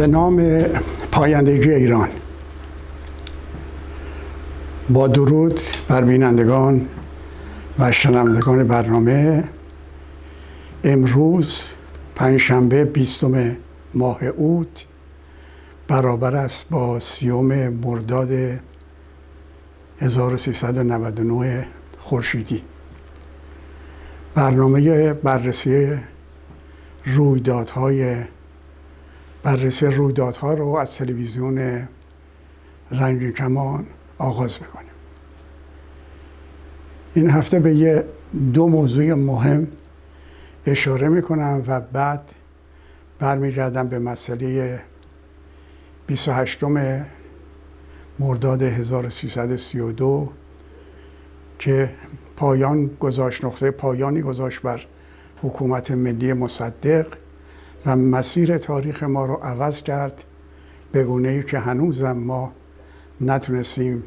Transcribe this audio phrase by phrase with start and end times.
[0.00, 0.62] به نام
[1.12, 2.08] پایندگی ایران.
[4.90, 6.88] با درود بر بینندگان
[7.78, 9.44] و شنوندگان برنامه.
[10.84, 11.62] امروز
[12.14, 13.56] پنجشنبه بیستم
[13.94, 14.84] ماه اوت
[15.88, 18.30] برابر است با سیوم مرداد
[20.00, 21.66] 1399
[21.98, 22.62] خورشیدی.
[24.34, 25.98] برنامه بررسی
[27.04, 28.24] رویدادهای
[29.42, 31.88] بررسی رویدادها رو از تلویزیون
[32.90, 33.86] رنگین کمان
[34.18, 34.90] آغاز می‌کنیم.
[37.14, 38.04] این هفته به یه
[38.52, 39.68] دو موضوع مهم
[40.66, 42.32] اشاره می‌کنم و بعد
[43.18, 44.80] برمیگردم به مسئله
[46.06, 46.64] 28
[48.18, 50.32] مرداد 1332
[51.58, 51.90] که
[52.36, 54.86] پایان گذاشت نقطه پایانی گذاشت بر
[55.42, 57.06] حکومت ملی مصدق.
[57.86, 60.24] و مسیر تاریخ ما رو عوض کرد
[60.92, 62.52] به گونه ای که هنوزم ما
[63.20, 64.02] نتونستیم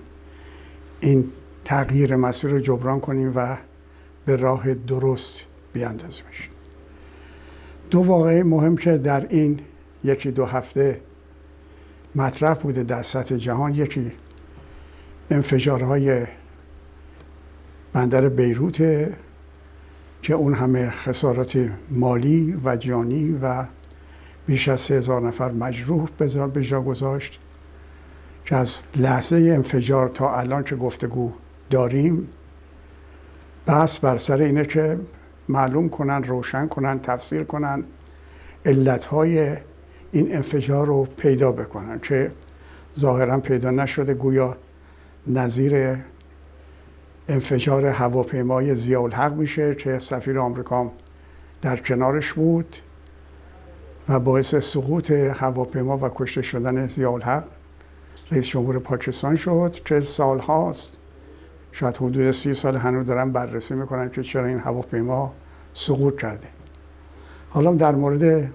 [0.99, 1.29] این
[1.65, 3.57] تغییر مسیر رو جبران کنیم و
[4.25, 5.39] به راه درست
[5.73, 6.49] بیاندازیمش.
[7.91, 9.59] دو واقعه مهم که در این
[10.03, 11.01] یکی دو هفته
[12.15, 14.11] مطرح بوده در سطح جهان یکی
[15.29, 16.27] انفجارهای
[17.93, 19.07] بندر بیروت
[20.23, 23.65] که اون همه خسارات مالی و جانی و
[24.45, 26.09] بیش از سه هزار نفر مجروح
[26.53, 27.39] به جا گذاشت
[28.45, 31.31] که از لحظه انفجار تا الان که گفتگو
[31.69, 32.27] داریم
[33.65, 34.99] بحث بر سر اینه که
[35.49, 37.83] معلوم کنن روشن کنن تفسیر کنن
[38.65, 39.57] علتهای
[40.11, 42.31] این انفجار رو پیدا بکنن که
[42.99, 44.57] ظاهرا پیدا نشده گویا
[45.27, 45.97] نظیر
[47.27, 50.91] انفجار هواپیمای زیاالحق میشه که سفیر آمریکا
[51.61, 52.77] در کنارش بود
[54.09, 57.43] و باعث سقوط هواپیما و کشته شدن زیاالحق
[58.31, 60.97] رئیس جمهور پاکستان شد که سال هاست
[61.71, 65.33] شاید حدود سی سال هنوز دارن بررسی می‌کنن که چرا این هواپیما
[65.73, 66.47] سقوط کرده.
[67.49, 68.53] حالا در مورد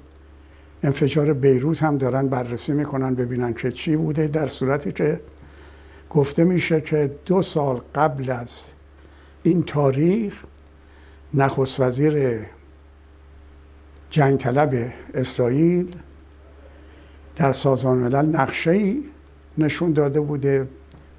[0.83, 5.21] انفجار بیروت هم دارن بررسی می‌کنن ببینن که چی بوده در صورتی که
[6.11, 8.65] گفته میشه که دو سال قبل از
[9.43, 10.45] این تاریخ
[11.35, 12.47] نخست وزیر
[14.11, 15.97] جنگ طلب اسرائیل
[17.37, 18.95] در سازمان ملل نقشه
[19.59, 20.69] نشون داده بوده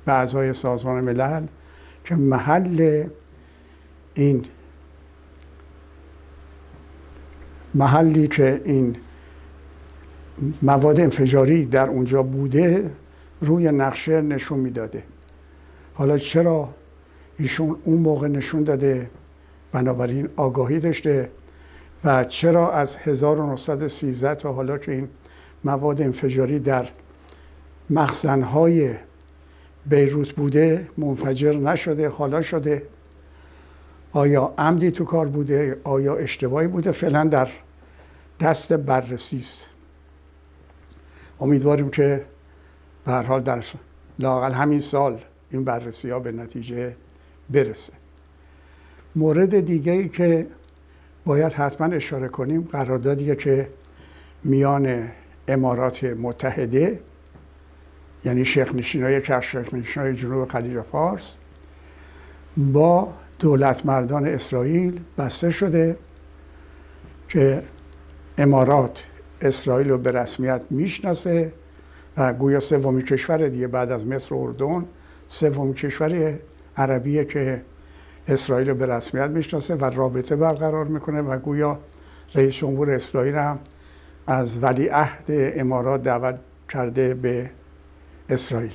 [0.06, 1.46] به اعضای سازمان ملل
[2.06, 3.08] که محل
[4.14, 4.46] این
[7.76, 8.96] محلی که این
[10.62, 12.92] مواد انفجاری در اونجا بوده
[13.42, 15.04] روی نقشه نشون می‌داده.
[15.94, 16.70] حالا چرا
[17.38, 19.10] ایشون اون موقع نشون داده؟
[19.72, 21.30] بنابراین آگاهی داشته
[22.04, 25.10] و چرا از 1913 تا حالا که این
[25.64, 26.90] مواد انفجاری در
[27.90, 28.96] مخزنهای
[29.86, 32.84] بیروت بوده منفجر نشده حالا شده؟
[34.12, 37.50] آیا عمدی تو کار بوده؟ آیا اشتباهی بوده؟ فعلا در
[38.40, 39.66] دست بررسی است.
[41.40, 42.26] امیدواریم که
[43.06, 43.64] به هر حال در
[44.20, 45.22] لاقل همین سال
[45.52, 46.96] این بررسی ها به نتیجه
[47.50, 47.94] برسه.
[49.16, 50.48] مورد دیگری که
[51.26, 53.70] باید حتما اشاره کنیم قراردادیه که
[54.44, 55.12] میان
[55.48, 57.00] امارات متحده
[58.26, 61.34] یعنی شیخ نشینای که شیخ نشینای جنوب خلیج فارس
[62.58, 65.98] با دولت مردان اسرائیل بسته شده
[67.30, 67.64] که
[68.38, 69.04] امارات
[69.42, 71.54] اسرائیل رو به رسمیت می‌شناسه.
[72.20, 74.86] گویا سومین کشور دیگه بعد از مصر و اردن
[75.28, 76.40] سومین کشور
[76.78, 77.62] عربیه که
[78.28, 81.80] اسرائیل رو به رسمیت می‌شناسه و رابطه برقرار می‌کنه و گویا
[82.36, 83.60] رئیس جمهور اسرائیل هم
[84.28, 87.52] از ولی عهد امارات دعوت کرده به
[88.30, 88.74] اسرائیل.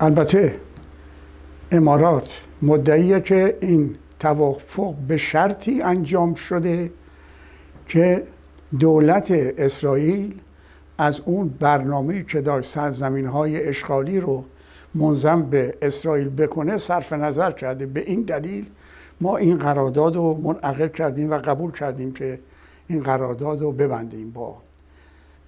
[0.00, 0.56] البته
[1.72, 6.90] امارات مدعیه که این توافق به شرطی انجام شده
[7.88, 8.26] که
[8.78, 10.40] دولت اسرائیل
[10.98, 14.44] از اون برنامه که داشت سرزمین های اشغالی رو
[14.94, 17.86] منظم به اسرائیل بکنه صرف نظر کرده.
[17.86, 18.66] به این دلیل
[19.20, 22.38] ما این قرارداد رو منعقد کردیم و قبول کردیم که
[22.88, 24.56] این قرارداد رو ببندیم با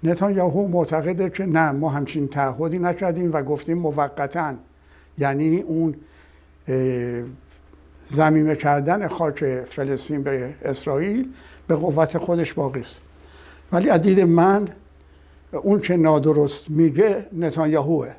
[0.03, 0.69] نتانیاهو.
[0.69, 4.55] معتقده که نه ما همچین تعهدی نکردیم و گفتیم موقتا
[5.19, 5.95] یعنی اون
[8.07, 11.29] زمینه کردن خاک فلسطین به اسرائیل
[11.67, 13.01] به قوت خودش باقی است.
[13.73, 14.69] ولی از دید من
[15.53, 18.13] اون که نادرست میگه نتانیاهوه.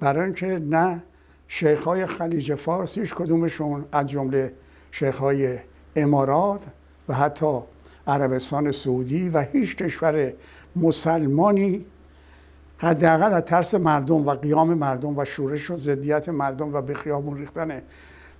[0.00, 1.02] برای اینکه نه
[1.48, 4.52] شیخ های خلیج فارس هیچ کدومشون از جمله
[4.90, 5.58] شیخ های
[5.96, 6.66] امارات
[7.08, 7.58] و حتی
[8.06, 10.32] عربستان سعودی و هیچ کشور
[10.76, 11.86] مسلمانی
[12.78, 17.38] حداقل از ترس مردم و قیام مردم و شورش و ضدیت مردم و به خیابون
[17.38, 17.82] ریختن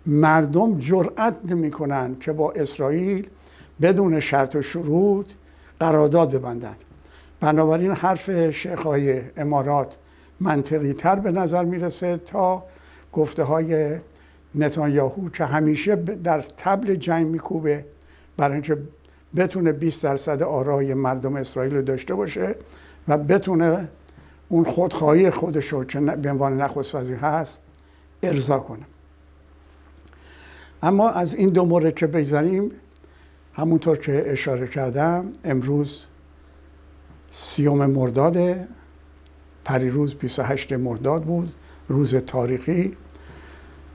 [0.07, 3.29] مردم جرأت نمی‌کنن که با اسرائیل
[3.83, 5.27] بدون شرط و شروط
[5.81, 6.77] قرارداد ببندن.
[7.41, 9.97] بنابراین حرف شیخهای امارات
[10.41, 12.65] منطقی تر به نظر می‌رسه تا
[13.13, 13.99] گفته های
[14.55, 17.85] نتانیاهو که همیشه در تبل جنگ میکوبه
[18.37, 18.79] برای اینکه
[19.37, 22.55] بتونه 20 درصد آرای مردم اسرائیل رو داشته باشه
[23.09, 23.89] و بتونه
[24.49, 27.61] اون خودخواهی خودش رو که به عنوان نخست وزیر هست
[28.23, 28.83] ارضا کنه.
[30.83, 32.71] اما از این دو مورد که بگذاریم
[33.61, 36.05] همونطور که اشاره کردم امروز
[37.33, 38.57] سیوم مرداد
[39.65, 41.53] پریروز 28 مرداد بود
[41.89, 42.97] روز تاریخی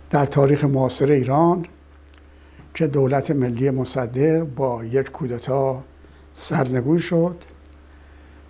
[0.10, 1.66] در تاریخ معاصر ایران
[2.74, 5.84] که دولت ملی مصدق با یک کودتا
[6.34, 7.36] سرنگون شد.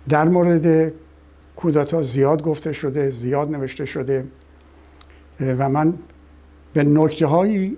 [0.08, 0.92] در مورد
[1.56, 4.26] کودتا زیاد گفته شده زیاد نوشته شده
[5.40, 5.94] و من
[6.72, 7.76] به نکته هایی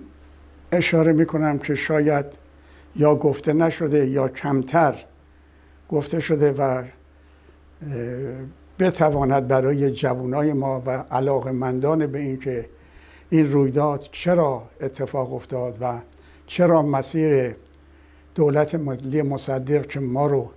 [0.71, 2.48] اشاره می کنم که شاید
[2.99, 4.95] یا گفته نشده یا کمتر
[5.89, 6.83] گفته شده و
[8.79, 12.69] بتواند برای جوانای ما و علاقمندان به اینکه
[13.29, 15.99] این رویداد چرا اتفاق افتاد و
[16.47, 17.55] چرا مسیر
[18.35, 20.49] دولت ملی مصدق که ما رو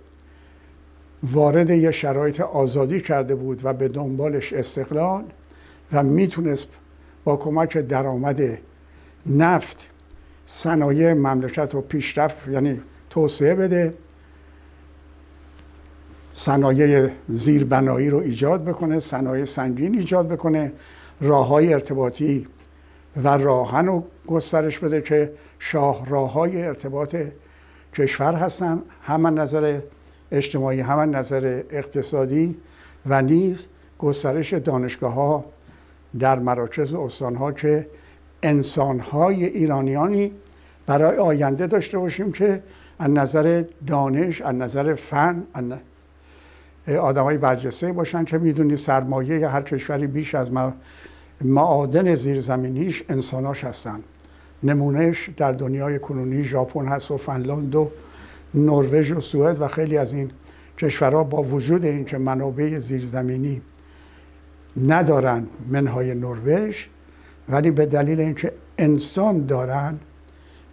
[1.23, 5.23] وارد یه شرایط آزادی کرده بود و به دنبالش استقلال
[5.93, 6.67] و می‌تونست
[7.23, 8.41] با کمک درآمد
[9.25, 9.92] نفت
[10.45, 13.93] صنایع مملکت رو پیشرفت یعنی توسعه بده.
[16.33, 20.73] صنایع زیربنایی رو ایجاد بکنه صنایع سنگین ایجاد بکنه
[21.21, 22.47] راه های ارتباطی
[23.23, 27.15] و راهن رو گسترش بده که شاه راه های ارتباط
[27.95, 28.81] کشور هستن.
[29.01, 29.79] هم نظر
[30.31, 32.57] اجتماعی هم نظر اقتصادی
[33.05, 33.67] و نیز
[33.99, 35.45] گسترش دانشگاه ها
[36.19, 37.87] در مراکز استان ها که
[38.43, 40.31] انسان های ایرانیانی
[40.85, 42.63] برای آینده داشته باشیم که
[42.99, 45.43] از نظر دانش از نظر فن
[46.99, 50.49] آدم های برجسته باشن که می‌دونی سرمایه هر کشوری بیش از
[51.41, 53.99] معادن زیرزمینیش انساناش هستن.
[54.63, 57.91] نمونهش در دنیای کنونی ژاپن هست و فنلاند و
[58.53, 60.31] نروژ و سوئد و خیلی از این
[60.77, 63.61] کشورها با وجود اینکه منابع زیرزمینی
[64.87, 66.85] ندارند منهای نروژ
[67.49, 69.99] ولی به دلیل اینکه انسان دارن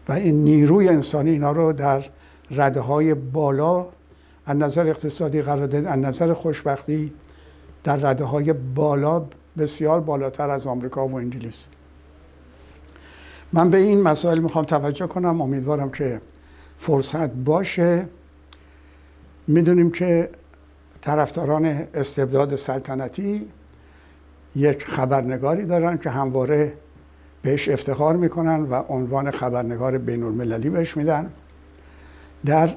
[0.08, 2.04] و این نیروی انسانی اینا رو در
[2.50, 3.86] رده های بالا
[4.46, 7.12] از نظر اقتصادی قرار داد از نظر خوشبختی
[7.84, 9.24] در رده های بالا
[9.58, 11.66] بسیار بالاتر از آمریکا و انگلیس.
[13.52, 15.40] من به این مسائل می‌خوام توجه کنم.
[15.40, 16.20] امیدوارم که
[16.78, 18.08] فرصت باشه.
[19.46, 20.30] می‌دونیم که
[21.00, 21.64] طرفداران
[21.94, 23.48] استبداد سلطنتی
[24.56, 26.72] یک خبرنگاری دارن که همواره
[27.42, 31.32] بهش افتخار می‌کنن و عنوان خبرنگار بین المللی بهش میدن.
[32.44, 32.74] در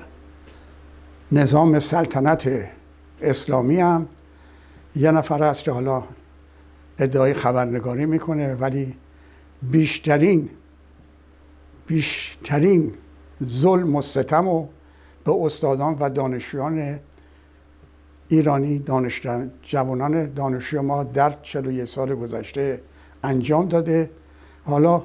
[1.31, 2.49] نظام سلطنت
[3.21, 4.07] اسلامی هم
[4.95, 6.03] یه نفر هست که حالا
[6.99, 8.95] ادعای خبرنگاری می‌کنه ولی
[9.61, 10.49] بیشترین
[11.87, 12.93] بیشترین
[13.47, 14.67] ظلم و ستم و
[15.25, 16.99] به استادان و دانشجویان
[18.27, 22.81] ایرانی دانشجویان جوانان دانشجوی ما در 41 سال گذشته
[23.23, 24.09] انجام داده.
[24.65, 25.03] حالا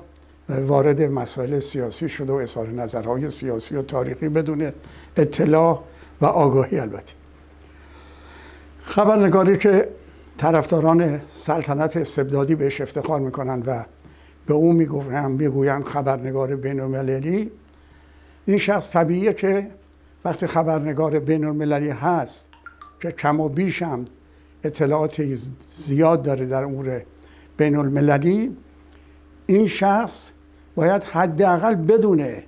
[0.48, 4.72] وارد مسائل سیاسی شده و اظهار نظرهای سیاسی و تاریخی بدون
[5.16, 5.82] اطلاع
[6.20, 7.12] و آگاهی البته.
[8.82, 9.88] خبرنگاری که
[10.38, 13.84] طرفداران سلطنت استبدادی بهش افتخار می‌کنن و
[14.46, 17.50] به او می‌گویند می‌گویند خبرنگار بین المللی
[18.46, 19.70] این شخص طبیعیه که
[20.24, 22.48] وقتی خبرنگار بین المللی هست
[23.00, 24.04] که کم و بیش هم
[24.64, 25.22] اطلاعات
[25.76, 27.02] زیاد داره در امور
[27.56, 28.56] بین المللی
[29.46, 30.30] این شخص
[30.74, 32.44] باید حداقل بدونه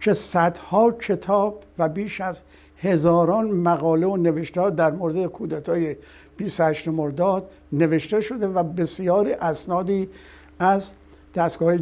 [0.00, 2.42] که صدها کتاب و بیش از
[2.76, 5.96] هزاران مقاله و نوشته در مورد کودتای
[6.36, 10.08] 28 مرداد نوشته شده و بسیاری اسنادی
[10.58, 10.90] از
[11.34, 11.76] دستگاه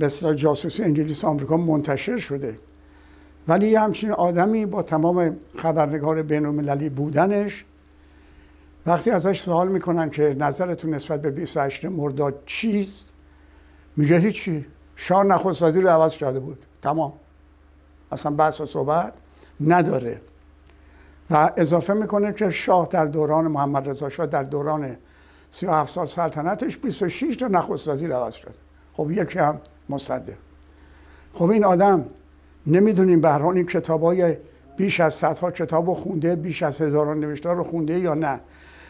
[0.00, 2.58] بسیار جاسوسی انگلیس آمریکا منتشر شده.
[3.48, 7.64] ولی یه همچین آدمی با تمام خبرنگار بین المللی بودنش
[8.86, 13.12] وقتی ازش سوال می‌کنن که نظرتون نسبت به 28 مرداد چیست
[13.96, 14.66] میگه هیچی.
[14.96, 16.66] شاه نخست وزیر رو عوض کرده بود.
[16.82, 17.12] تمام.
[18.12, 19.12] اصلا بحث و صحبت
[19.60, 20.20] نداره.
[21.30, 24.96] و اضافه می‌کنه که شاه در دوران محمد رضا شاه در دوران
[25.50, 28.54] 37 سال سلطنتش 26 تا نخست وزیر عوض شد.
[28.96, 30.34] خب یکی هم مصدق.
[31.32, 32.04] خب این آدم
[32.66, 34.36] نمی‌دونیم به هر حال این کتاب های
[34.76, 38.40] بیش از صدها کتاب رو خونده بیش از هزاران نوشتار رو خونده یا نه.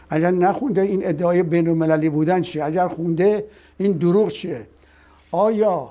[0.09, 3.45] اگر نخونده این ادعای بین المللی بودن چیه؟ اگر خونده
[3.77, 4.67] این دروغ چیه؟
[5.31, 5.89] آیا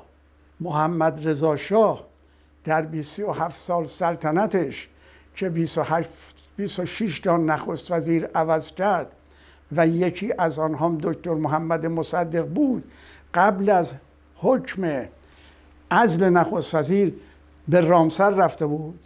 [0.60, 2.06] محمد رضا شاه
[2.64, 4.88] در 27 سال سلطنتش
[5.36, 6.08] که 28
[6.56, 9.06] 26 تا نخست وزیر عوض کرد
[9.72, 12.84] و یکی از آنها دکتر محمد مصدق بود
[13.34, 13.94] قبل از
[14.36, 15.04] حکم
[15.90, 17.14] ازل نخست وزیر
[17.68, 19.00] به رامسر رفته بود.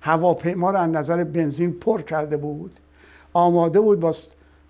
[0.00, 2.72] هواپیما را از نظر بنزین پر کرده بود.
[3.32, 4.14] آماده بود با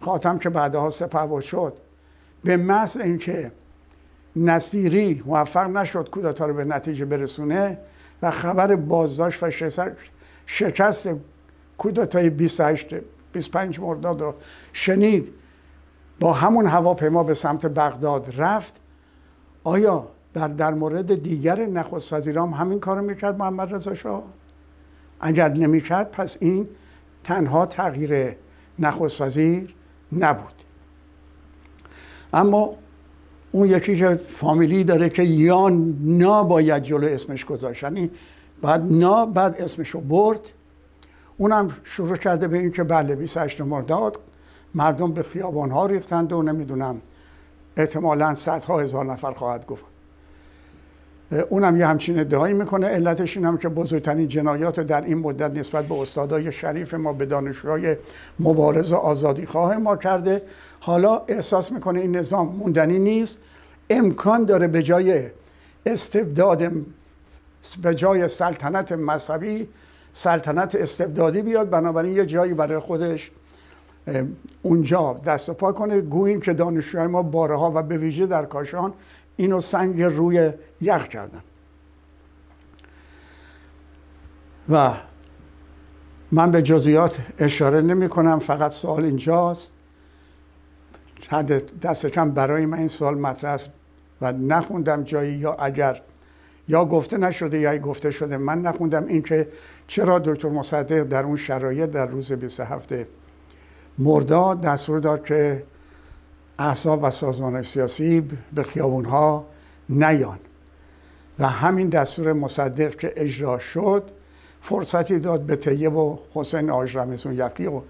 [0.01, 1.79] خاتم که بعدها سپهبد شد.
[2.45, 3.53] به محض اینکه
[4.37, 7.79] نصیری موفق نشد کودتا رو به نتیجه برسونه
[8.23, 9.51] و خبر بازداشت و
[10.47, 11.09] شکست
[11.79, 12.95] کودتای 28
[13.33, 14.35] 25 مرداد رو
[14.73, 15.33] شنید
[16.21, 18.81] با همون هواپیما به سمت بغداد رفت.
[19.65, 24.23] آیا در, در مورد دیگر نخست وزیرام همین کارو می‌کرد محمد رضا شاه.
[25.21, 26.69] اگر نمی‌کرد پس این
[27.25, 28.37] تنها تغییر
[28.79, 29.75] نخست وزیر
[30.13, 30.63] نبود.
[32.33, 32.77] اما
[33.53, 38.11] اون یکی که فامیلی داره که یا باید جلو اسمش گذاشت یعنی
[38.63, 40.41] بعد نا بعد اسمشو برد
[41.37, 44.19] اونم شروع کرده به اینکه بله 28 مرداد
[44.75, 47.01] مردم به خیابان ها ریختند و نمی‌دونم
[47.77, 49.96] احتمالا صدها هزار نفر خواهد گفت.
[51.49, 52.87] اونم یه همچین ادعایی می‌کنه.
[52.87, 57.27] علتش این هم که بزرگترین جنایات در این مدت نسبت به استادای شریف ما به
[57.27, 57.97] دانشجوهای
[58.41, 60.43] مبارز و آزادی خواه ما کرده.
[60.81, 63.39] حالا احساس می‌کنه این نظام موندنی نیست.
[63.91, 65.31] امکان داره به جای
[65.87, 66.73] استبداد
[67.83, 69.69] به جای سلطنت مذهبی
[70.13, 73.31] سلطنت استبدادی بیاد بنابراین یه جایی برای خودش
[74.63, 76.01] اونجا دست و پا کنه.
[76.01, 78.93] گوییم که دانشجوهای ما بارها و به ویژه در کاشان
[79.37, 81.43] اینو سنگ روی یخ کردن.
[84.69, 84.95] و
[86.33, 89.73] من به جزئیات اشاره نمی کنم فقط سوال اینجاست.
[91.29, 93.61] حد دست کم برای من این سوال مطرح
[94.21, 96.03] و نخوندم جایی یا اگر
[96.69, 98.37] یا گفته نشده یا گفته شده.
[98.37, 99.49] من نخوندم اینکه
[99.87, 102.95] چرا دکتر مصدق در اون شرایط در روز 27
[103.99, 105.63] مرداد دستور داد که
[106.59, 108.21] احزاب و سازمان سیاسی
[108.55, 109.47] به خیابون ها
[109.89, 110.39] نیان.
[111.39, 114.11] و همین دستور مصدق که اجرا شد
[114.63, 117.81] فرصتی داد به طیب و حسین آج رمزون یقی و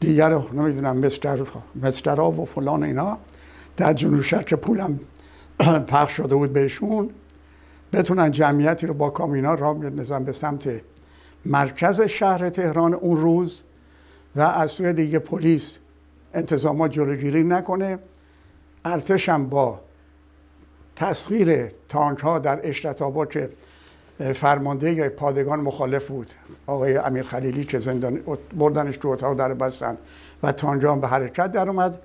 [0.00, 0.96] دیگر نمی‌دونم
[1.82, 3.18] مسترا و فلان اینا
[3.76, 5.00] در جنوب شهر که پولم
[5.88, 7.10] پخش شده بود بهشون
[7.92, 10.80] بتونن جمعیتی رو با کامینا را بندازن به سمت
[11.46, 13.60] مرکز شهر تهران اون روز
[14.36, 15.78] و از سوی دیگه پلیس
[16.34, 17.98] انتظامات جلوگیری نکنه.
[18.84, 19.80] ارتش هم با
[20.96, 23.50] تسخیر تانک ها در اشرت آباد که
[24.34, 26.30] فرمانده پادگان مخالف بود
[26.66, 28.20] آقای امیر خلیلی که زندان
[28.58, 29.96] بردنش تو اتاق در بستن
[30.42, 31.98] و تانجان به حرکت در اومد.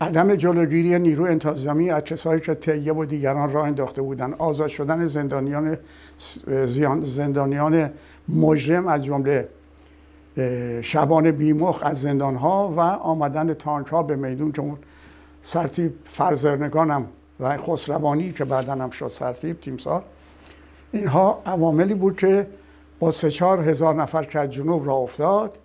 [0.00, 4.32] عدم جلوگیری نیرو انتظامی از کسایی که طیب و دیگران راه انداخته بودن.
[4.32, 5.78] آزاد شدن زندانیان
[7.02, 7.90] زندانیان
[8.28, 9.48] مجرم از جمله
[10.82, 14.78] شبان بیمخ از زندان ها و آمدن تانک ها به میدون که اون
[15.42, 17.06] سرتیب فرزرنگانم
[17.40, 20.04] و خسروانی که بعدا هم شد سرتیب تیمسار
[20.92, 22.46] اینها عواملی بود که
[22.98, 25.58] با سه چهار هزار نفر که از جنوب را افتاد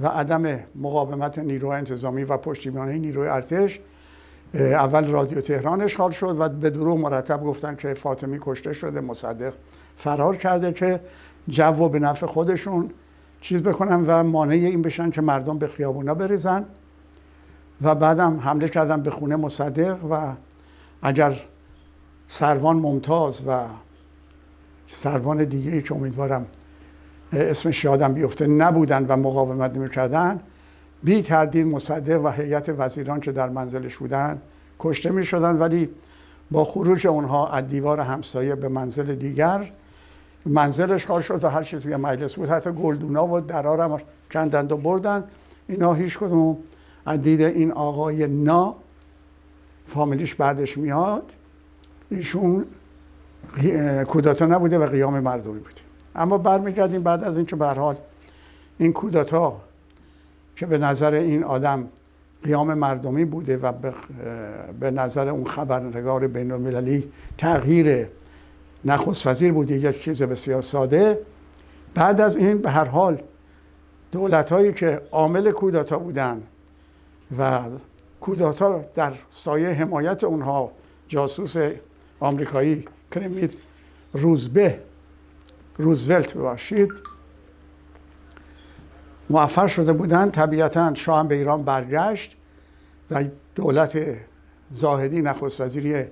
[0.00, 3.80] و عدم مقاومت نیروی انتظامی و پشتیبانی نیروی ارتش
[4.54, 9.52] اول رادیو تهران اشغال شد و به دروغ مرتب گفتن که فاطمی کشته شده مصدق
[9.96, 11.00] فرار کرده که
[11.48, 12.90] جو به نفع خودشون
[13.44, 16.64] چیز بکنن و مانع این بشن که مردم به خیابونا بریزن
[17.82, 20.32] و بعدم حمله کردن به خونه مصدق و
[21.02, 21.40] اگر
[22.28, 23.64] سروان ممتاز و
[24.88, 26.46] سروان دیگه که امیدوارم
[27.32, 30.40] اسمش یادم بیفته نبودن و مقاومت نمی‌کردن
[31.02, 34.40] بی تردید مصدق و هیئت وزیران که در منزلش بودن
[34.80, 35.88] کشته می شدن ولی
[36.50, 39.70] با خروج اونها از دیوار همسایه به منزل دیگر
[40.46, 42.48] منزلش کار شد و هر چی توی مجلس بود.
[42.48, 45.24] حتی گلدونا و درارم کندند و بردن.
[45.68, 46.56] اینا هیچ کدوم.
[47.06, 48.74] از دید این آقای نا
[49.86, 51.32] فامیلیش بعدش میاد.
[52.10, 52.64] ایشون
[54.06, 55.80] کودتا نبوده و قیام مردمی بوده
[56.14, 57.96] اما برمیگردیم بعد از اینکه به حال
[58.78, 59.56] این کودتا
[60.56, 61.88] که به نظر این آدم
[62.42, 63.72] قیام مردمی بوده و
[64.80, 68.08] به نظر اون خبرنگار بین المللی تغییر
[68.84, 71.18] نخست وزیر بوده یک چیز بسیار ساده.
[71.94, 73.22] بعد از این به هر حال
[74.12, 76.42] دولت هایی که عامل کودتا بودن
[77.38, 77.60] و
[78.20, 80.72] کودتا در سایه حمایت اونها
[81.08, 81.56] جاسوس
[82.20, 83.50] آمریکایی کرمیت
[84.12, 84.80] روزبه
[85.78, 86.92] روزولت ببخشید
[89.30, 92.36] موفق شده بودن طبیعتا شاه به ایران برگشت
[93.10, 93.24] و
[93.54, 93.98] دولت
[94.72, 96.04] زاهدی نخست وزیری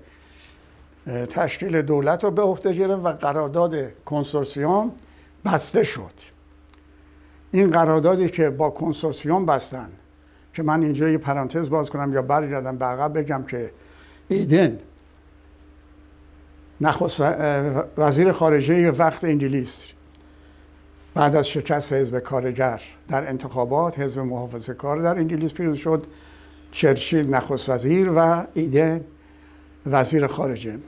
[1.07, 4.93] تشکیل دولت رو به عهده گرفت و قرارداد کنسورسیوم
[5.45, 6.13] بسته شد.
[7.53, 9.89] این قراردادی که با کنسورسیوم بستن
[10.55, 13.71] که من اینجا یه پرانتز باز کنم یا برگردم به عقب بگم که
[14.29, 14.79] ایدن
[16.81, 17.21] نخست
[17.99, 19.87] وزیر خارجه وقت انگلیس
[21.15, 26.07] بعد از شکست حزب کارگر در انتخابات حزب محافظه کار در انگلیس پیروز شد.
[26.73, 29.05] چرچیل نخست وزیر و ایدن
[29.87, 30.79] وزیر خارجه.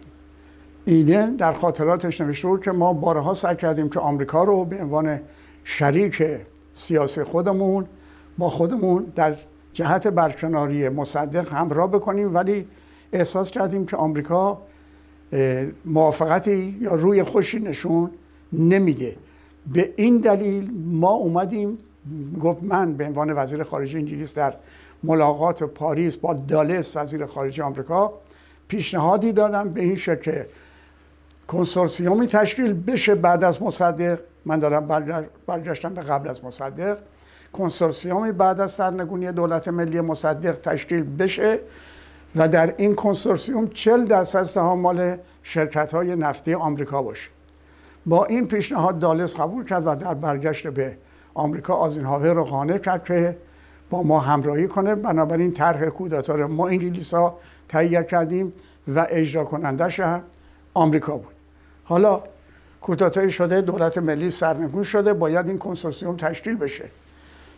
[0.87, 5.21] ایدن در خاطراتش نوشته بود که ما بارها سعی کردیم که آمریکا رو به عنوان
[5.65, 6.23] شریک
[6.75, 7.87] سیاسی خودمون
[8.39, 9.37] با خودمون در
[9.73, 12.67] جهت برکناری مصدق همراه بکنیم ولی
[13.13, 14.59] احساس کردیم که آمریکا
[15.85, 18.11] موافقتی یا روی خوشی نشون
[18.53, 19.17] نمیده.
[19.73, 21.79] به این دلیل ما اومدیم
[22.41, 24.55] گفت من به عنوان وزیر خارجه انگلیس در
[25.03, 28.13] ملاقات پاریس با دالس وزیر خارجه آمریکا
[28.69, 30.43] پیشنهادی دادم به این شکل.
[31.49, 34.19] کنسورسیومی تشکیل بشه بعد از مصدق.
[34.45, 34.87] من دارم
[35.47, 36.99] برگشتم به قبل از مصدق.
[37.53, 41.61] کنسورسیومی بعد از سرنگونی دولت ملی مصدق تشکیل بشه
[42.37, 47.31] و در این کنسورسیوم 40 درصد سهام مال شرکت های نفتی آمریکا باشه.
[48.07, 50.99] با این پیشنهاد دالس قبول کرد و در برگشت به
[51.35, 53.39] آمریکا آزینهاور رو قانع کرد که
[53.91, 54.95] با ما همراهی کنه.
[54.95, 58.53] بنابراین طرح کودتا رو ما انگلیس ها تهیه کردیم
[58.89, 60.23] و اجرا کنندش هم
[60.75, 61.35] آمریکا بود.
[61.85, 62.23] حالا
[62.81, 66.85] کودتایی شده دولت ملی سرنگون شده باید این کنسورسیوم تشکیل بشه.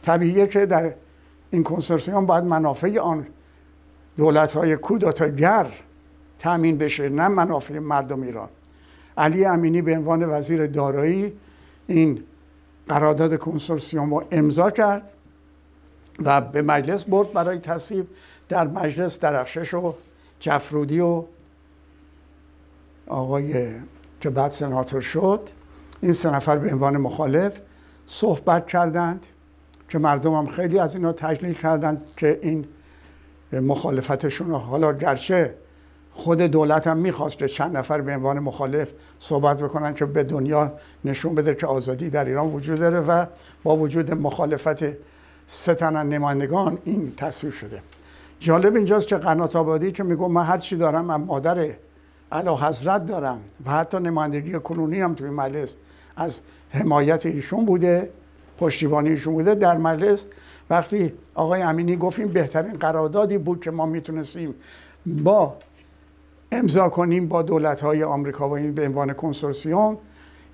[0.03, 0.95] طبیعیه که در
[1.51, 3.27] این کنسورسیوم باید منافع آن
[4.17, 5.67] دولت های کودتاگر
[6.39, 8.49] تامین بشه نه منافع مردم ایران.
[9.17, 11.33] علی امینی به عنوان وزیر دارایی
[11.87, 12.23] این
[12.89, 15.13] قرارداد کنسورسیوم رو امضا کرد
[16.19, 18.07] و به مجلس برد برای تصویب.
[18.49, 19.95] در مجلس درخشش و
[20.41, 21.25] جفرودی و
[23.07, 23.71] آقای
[24.21, 25.41] که بعد سناتور شد
[26.01, 27.53] این سه نفر به عنوان مخالف
[28.07, 29.27] صحبت کردند
[29.89, 32.67] که مردم هم خیلی از اینا تجلیل کردند که این
[33.53, 35.55] مخالفتشون حالا گرچه
[36.13, 38.89] خود دولت هم می‌خواست که چند نفر به عنوان مخالف
[39.21, 40.73] صحبت بکنن که به دنیا
[41.05, 43.27] نشون بده که آزادی در ایران وجود داره و
[43.63, 44.85] با وجود مخالفت
[45.47, 47.83] ستن نمایندگان این تصویر شده.
[48.41, 51.69] جالب اینجاست که قنات آبادی که میگو من هر چی دارم من مادر
[52.33, 55.77] علا حضرت دارم و حتی نمایندگی کنونی هم توی مجلس
[56.17, 58.11] از حمایت ایشون بوده
[58.59, 60.27] پشتیبانی ایشون بوده در مجلس.
[60.71, 64.55] وقتی آقای امینی گفتیم بهترین قراردادی بود که ما می‌تونستیم
[65.07, 65.57] با
[66.53, 69.99] امضا کنیم با دولت های آمریکا و این به عنوان کنسورسیوم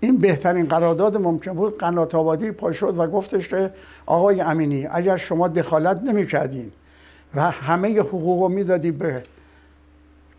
[0.00, 3.70] این بهترین قرارداد ممکن بود قنات آبادی پا شد و گفتش که
[4.06, 6.72] آقای امینی اگر شما دخالت نمی کردین
[7.34, 9.22] و همه حقوق رو می‌دادی به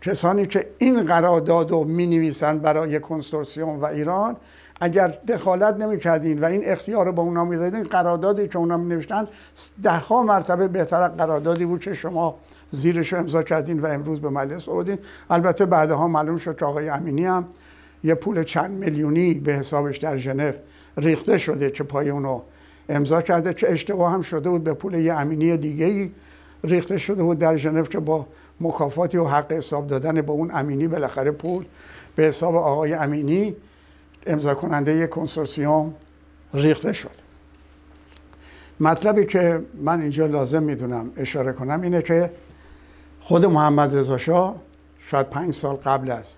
[0.04, 4.36] کسانی که این قرارداد رو می نویسن برای کنسورسیوم و ایران
[4.80, 8.94] اگر دخالت نمی کردین و این اختیار رو به اونا می‌دادین قراردادی که اونا می
[8.94, 9.28] نوشتن
[9.82, 12.36] ده ها مرتبه بهتر قراردادی بود که شما
[12.70, 14.98] زیرش رو امضا کردین و امروز به مجلس آوردین.
[15.30, 17.46] البته بعدها معلوم شد که آقای امینی هم
[18.04, 20.52] یه پول چند میلیونی به حسابش در ژنو
[20.96, 22.40] ریخته شده که پای اونو
[22.88, 26.10] امضا کرده که اشتباه هم شده بود به پول یه امینی دیگه ای
[26.64, 28.26] ریخته شده بود در ژنو که با
[28.60, 31.64] مکافاتی و حق حساب دادن به اون امینی بالاخره پول.
[32.16, 33.56] به حساب آقای امینی
[34.26, 35.94] امضا کننده کنسورسیوم
[36.54, 37.24] ریخته شد.
[38.80, 42.30] مطلبی که من اینجا لازم می‌دونم اشاره کنم اینه که
[43.20, 44.56] خود محمد رضا شاه
[45.00, 46.34] شاید پنج سال قبل از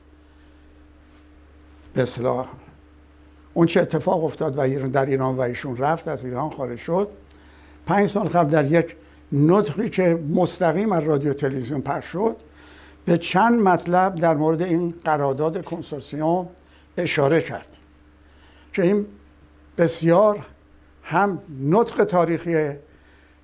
[1.94, 2.06] به
[3.54, 7.08] اون چه اتفاق افتاد و در ایران و ایشون رفت از ایران خارج شد.
[7.86, 8.96] پنج سال قبل در یک
[9.32, 12.36] نطقی که مستقیم از رادیو تلویزیون پخش شد
[13.04, 16.48] به چند مطلب در مورد این قرارداد کنسورسیوم
[16.96, 17.68] اشاره کرد
[18.72, 19.06] که این
[19.78, 20.46] بسیار
[21.02, 22.76] هم نطق تاریخی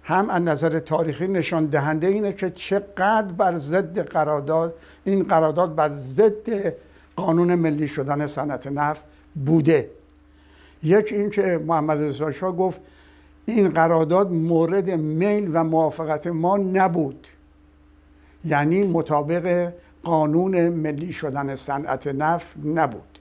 [0.03, 5.89] هم از نظر تاریخی نشان دهنده اینه که چقدر بر ضد قرارداد این قرارداد بر
[5.89, 6.75] ضد
[7.17, 9.03] قانون ملی شدن صنعت نفت
[9.47, 9.91] بوده.
[10.83, 12.81] یک این که محمد رضا گفت
[13.47, 17.27] این قرارداد مورد میل و موافقت ما نبود.
[18.45, 23.19] یعنی مطابق قانون ملی شدن صنعت نفت نبود.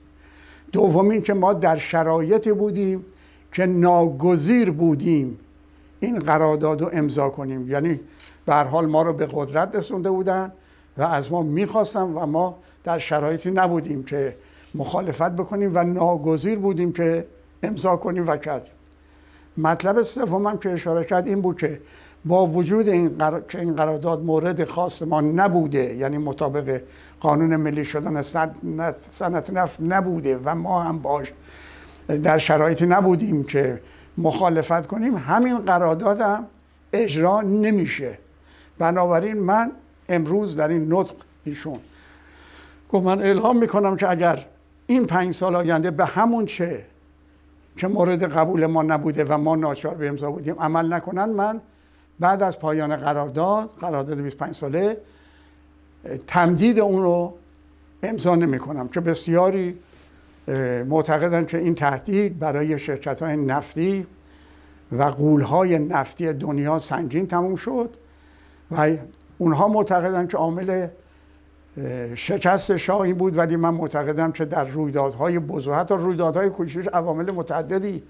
[0.72, 3.04] دومین که ما در شرایطی بودیم
[3.52, 5.38] که ناگزیر بودیم
[6.00, 7.70] این قرارداد رو امضا کنیم.
[7.70, 8.00] یعنی
[8.46, 10.52] به حال ما رو به قدرت رسونده بودن
[10.96, 14.36] و از ما می‌خواستن و ما در شرایطی نبودیم که
[14.74, 17.26] مخالفت بکنیم و ناگزیر بودیم که
[17.62, 18.72] امضا کنیم و کردیم.
[19.56, 21.80] مطلب سومم که اشاره کرد این بود که
[22.24, 26.80] با وجود این که این قرارداد مورد خاص ما نبوده یعنی مطابق
[27.20, 28.22] قانون ملی شدن
[29.10, 31.32] صنعت نفت نبوده و ما هم باش
[32.22, 33.80] در شرایطی نبودیم که
[34.18, 36.44] مخالفت کنیم همین قرارداد
[36.92, 38.18] اجرا نمیشه.
[38.78, 39.72] بنابراین من
[40.08, 41.78] امروز در این نطق ایشون
[42.92, 44.46] گفت من اعلام می‌کنم که اگر
[44.86, 46.84] این پنج سال آینده به همون چه
[47.76, 50.60] که مورد قبول ما نبوده و ما ناچار به امضا بودیم.
[50.60, 51.60] عمل نکنن من
[52.20, 54.96] بعد از پایان قرارداد قرارداد 25 ساله
[56.26, 57.34] تمدید اون رو
[58.02, 59.78] امضا نمی کنم که بسیاری
[60.88, 64.06] معتقدن که این تهدید برای شرکت های نفتی
[64.92, 67.96] و قول های نفتی دنیا سنگین تموم شد
[68.70, 68.96] و
[69.38, 70.86] اونها معتقدن که عامل
[72.14, 77.30] شکست شاه این بود ولی من معتقدم که در رویدادهای بزرگ حتی رویدادهای کوچیک عوامل
[77.30, 78.02] متعددی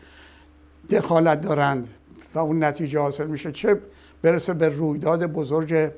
[0.91, 1.89] دخالت دارند
[2.35, 3.53] و اون نتیجه حاصل میشه.
[3.53, 3.81] چه
[4.23, 5.91] برسه به رویداد بزرگ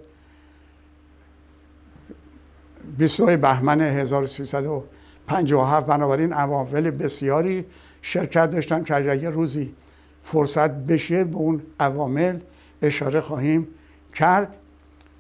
[2.98, 7.64] 22 بهمن 1357 بنابراین عوامل بسیاری
[8.03, 9.74] شرکت داشتن که اگر یه روزی
[10.24, 12.38] فرصت بشه به اون عوامل
[12.83, 13.68] اشاره خواهیم
[14.14, 14.57] کرد.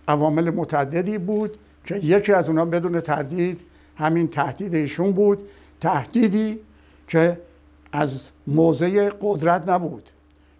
[0.08, 1.58] عوامل متعددی بود.
[1.84, 3.60] که یکی از اونها بدون تردید
[3.96, 5.42] همین تهدید ایشون بود.
[5.80, 6.60] تهدیدی
[7.08, 7.40] که
[7.92, 10.10] از موضع قدرت نبود.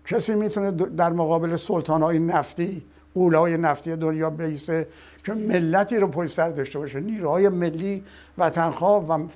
[0.07, 2.83] کسی می‌تونه در مقابل سلطان های نفتی
[3.15, 4.89] قولهای نفتی دنیا بیسته
[5.25, 8.05] که ملتی رو پشت سر داشته باشه نیروهای ملی
[8.39, 9.27] وطنخواه و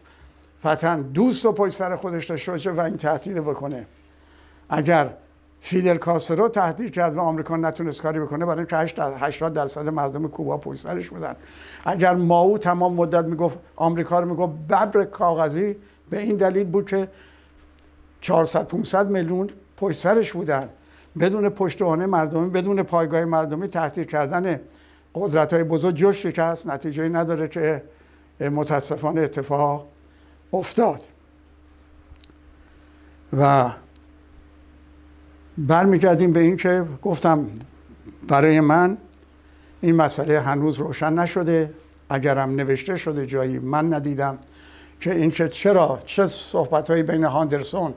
[0.65, 3.87] وطن دوست رو پشت سر خودش داشته باشه و این تهدید بکنه.
[4.69, 5.11] اگر
[5.61, 8.47] فیدل کاسترو تهدید کرد و آمریکا نتونست کاری بکنه.
[8.47, 11.37] برای اینکه 80 درصد مردم کوبا پشت سرش بودن.
[11.85, 15.77] اگر ماو تمام مدت می‌گفت آمریکا رو می‌گفت ببر کاغذی.
[16.11, 17.09] به این دلیل بود که
[18.21, 20.69] 400 500 میلیون پشت بودن.
[21.21, 24.61] بدون پشتوانه مردمی بدون پایگاه مردمی تهدید کردن.
[25.15, 27.83] قدرت های بزرگ جز شکست نتیجه نداره که
[28.41, 29.87] متاسفانه اتفاق
[30.53, 31.01] افتاد.
[33.39, 33.71] و
[35.59, 37.47] برمیگردیم به این که گفتم
[38.29, 38.99] برای من
[39.81, 41.75] این مسئله هنوز روشن نشده.
[42.11, 44.39] اگرم نوشته شده جایی من ندیدم
[45.01, 47.95] که این که چرا؟ چه صحبت های بین هاندرسون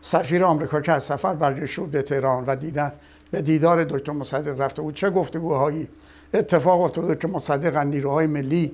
[0.00, 2.92] سفیر آمریکا که از سفر برگشت به تهران و دیدن
[3.30, 5.88] به دیدار دکتر مصدق رفته بود چه گفتگوهایی
[6.34, 8.72] اتفاق افتاده که مصدق نیروهای ملی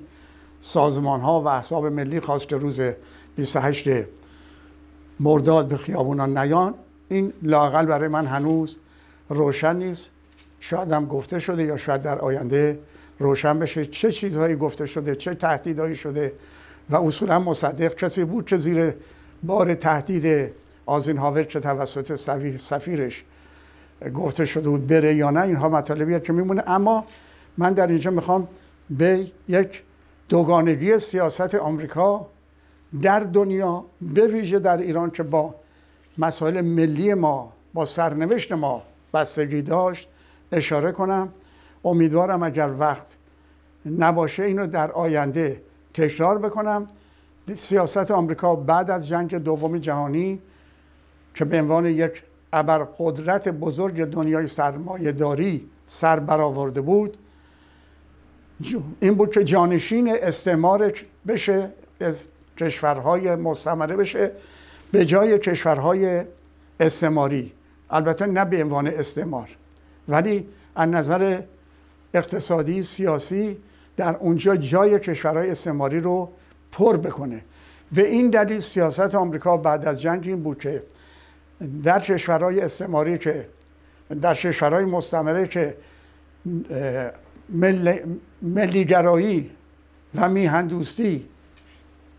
[0.61, 2.79] سازمان ها و احزاب ملی خواست که روز
[3.35, 3.89] 28
[5.19, 6.73] مرداد به خیابونان نیان.
[7.09, 8.75] این لاقل برای من هنوز
[9.29, 10.09] روشن نیست.
[10.59, 12.79] شاید هم گفته شده یا شاید در آینده
[13.19, 13.85] روشن بشه.
[13.85, 16.33] چه چیزهایی گفته شده چه تهدیدهایی شده
[16.89, 18.93] و اصولا مصدق کسی بود که زیر
[19.43, 20.51] بار تهدید
[20.85, 22.15] آزین هاور که توسط
[22.57, 23.23] سفیرش
[24.13, 26.63] گفته شده بود بره یا نه اینها مطالبیه که میمونه.
[26.67, 27.05] اما
[27.57, 28.47] من در اینجا می‌خوام
[28.89, 29.83] به یک
[30.29, 32.27] دوگانگی سیاست آمریکا
[33.01, 35.55] در دنیا به ویژه در ایران که با
[36.17, 40.09] مسائل ملی ما با سرنوشت ما بستگی داشت
[40.51, 41.29] اشاره کنم.
[41.85, 43.07] امیدوارم اگر وقت
[43.85, 45.61] نباشه اینو در آینده
[45.93, 46.87] تکرار بکنم.
[47.55, 50.41] سیاست آمریکا بعد از جنگ دوم جهانی
[51.35, 52.23] که به عنوان یک
[52.53, 57.17] ابرقدرت بزرگ دنیای سرمایه داری سر برآورده بود
[58.99, 60.93] این بود که جانشین استعمار
[61.27, 61.71] بشه
[62.57, 64.31] کشورهای مستمره بشه.
[64.95, 66.21] به جای کشورهای
[66.79, 67.51] استعماری
[67.89, 69.49] البته نه به عنوان استعمار
[70.07, 71.41] ولی از نظر
[72.13, 73.57] اقتصادی سیاسی
[73.97, 76.31] در اونجا جای کشورهای استعماری رو
[76.71, 77.41] پر بکنه.
[77.91, 80.83] به این دلیل سیاست آمریکا بعد از جنگ این بود که
[81.83, 83.47] در کشورهای استعماری که
[84.21, 85.77] در کشورهای مستمره که
[88.41, 89.51] ملیگرایی
[90.15, 91.25] و میهندوستی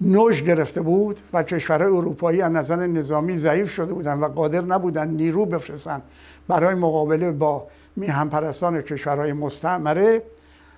[0.00, 5.09] نوش گرفته بود و کشورهای اروپایی از نظر نظامی ضعیف شده بودند و قادر نبودن
[5.09, 6.02] نیرو بفرستن
[6.48, 10.22] برای مقابله با میهن پرستان کشورهای مستعمره.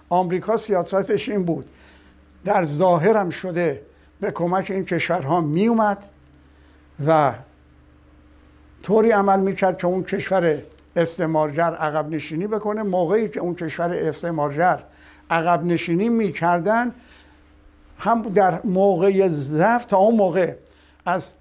[0.09, 1.67] آمریکا سیاستش این بود.
[2.45, 3.83] در ظاهرم شده
[4.21, 5.99] به کمک این کشورها می اومد
[7.07, 7.33] و
[8.83, 10.63] طوری عمل می‌کرد که اون کشور
[10.97, 12.83] استعمارگر عقب نشینی بکنه.
[12.83, 14.83] موقعی که اون کشور استعمارگر
[15.31, 16.95] عقب نشینی می‌کردن
[17.99, 20.55] هم در موقع ضعف تا اون موقع
[21.07, 21.33] از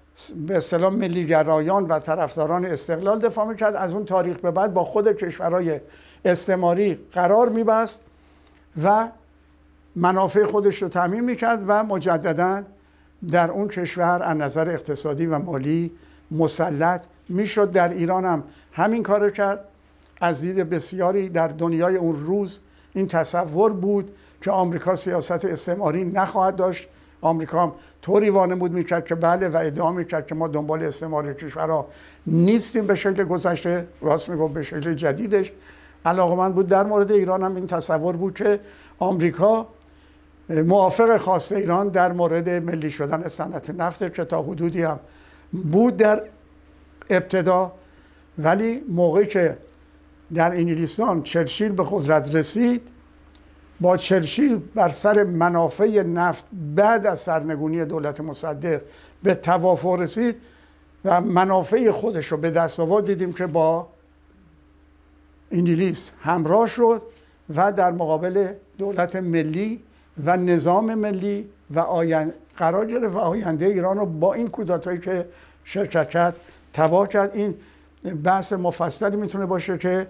[0.46, 3.74] به اصطلاح ملیگرایان و طرفداران استقلال دفاع می‌کرد.
[3.76, 5.80] از اون تاریخ به بعد با خود کشورهای
[6.24, 8.00] استعماری قرار میبست
[8.82, 9.08] و
[9.96, 12.62] منافع خودش رو تعمین می‌کرد و مجددا
[13.30, 15.92] در اون کشور از نظر اقتصادی و مالی
[16.30, 17.72] مسلط می‌شد.
[17.72, 19.64] در ایران هم همین کار کرد.
[20.20, 22.58] از دید بسیاری در دنیای اون روز
[22.98, 24.10] این تصور بود
[24.42, 26.88] که آمریکا سیاست استعماری نخواهد داشت.
[27.20, 31.86] آمریکا هم طوری وانمود می‌کرد که بله و ادعا می‌کرد که ما دنبال استعمار کشورها
[32.26, 33.86] نیستیم به شکل گذشته.
[34.00, 35.52] راست می‌گفت به شکل جدیدش.
[36.04, 38.60] علاقه بود در مورد ایران هم این تصور بود که
[38.98, 39.66] آمریکا
[40.48, 44.98] موافق خاص ایران در مورد ملی شدن صنعت نفت که تا حدودی هم
[45.52, 46.22] بود در
[47.10, 47.72] ابتدا.
[48.38, 49.56] ولی موقعی که
[50.34, 52.82] در انگلیستان چرچیل به قدرت رسید.
[53.80, 58.80] با چرچیل بر سر منافع نفت بعد از سرنگونی دولت مصدق
[59.22, 60.36] به توافق رسید
[61.04, 63.06] و منافع خودش رو به دست آورد.
[63.06, 63.88] دیدیم که با
[65.50, 67.02] انگلیس همراه شد
[67.56, 69.82] و در مقابل دولت ملی
[70.24, 72.32] و نظام ملی و آین...
[72.56, 75.26] قرار گرفت و آینده ایران رو با این کودتایی که
[75.64, 76.36] شرکت کرد
[76.72, 77.30] تباه کرد.
[77.34, 77.54] این
[78.24, 80.06] بحث مفصلی می‌تونه باشه که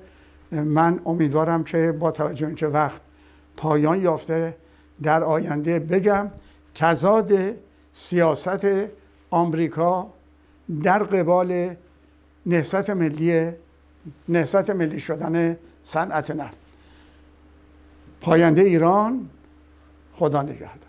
[0.53, 3.01] من امیدوارم که با توجه اینکه وقت
[3.57, 4.57] پایان یافته
[5.03, 6.31] در آینده بگم
[6.75, 7.33] تضاد
[7.93, 8.67] سیاست
[9.31, 10.13] آمریکا
[10.83, 11.75] در قبال
[12.47, 13.53] نهست ملی
[14.29, 16.57] نهست ملی شدن صنعت نفت.
[18.21, 19.29] پاینده ایران
[20.13, 20.88] خدا نگهدار.